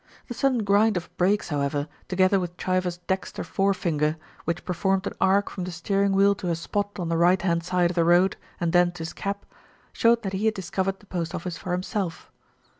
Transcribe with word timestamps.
The 0.29 0.33
sudden 0.33 0.63
grind 0.63 0.97
of 0.97 1.15
brakes, 1.15 1.49
however, 1.49 1.87
together 2.07 2.39
with 2.39 2.57
Chivers' 2.57 2.97
dexter 3.05 3.43
fore 3.43 3.75
finger, 3.75 4.17
which 4.45 4.65
performed 4.65 5.05
an 5.05 5.13
arc 5.21 5.51
from 5.51 5.63
the 5.63 5.69
steering 5.71 6.13
wheel 6.13 6.33
to 6.41 6.49
a 6.49 6.55
spot 6.55 6.97
on 6.97 7.07
the 7.09 7.17
right 7.17 7.39
hand 7.39 7.63
side 7.63 7.91
of 7.91 7.95
the 7.95 8.03
road 8.03 8.35
and 8.59 8.73
then 8.73 8.91
to 8.93 9.01
his 9.03 9.13
cap, 9.13 9.45
showed 9.93 10.23
that 10.23 10.33
he 10.33 10.45
had 10.45 10.55
dis 10.55 10.71
covered 10.71 11.01
the 11.01 11.05
post 11.05 11.35
office 11.35 11.59
for 11.59 11.71
himself. 11.71 12.31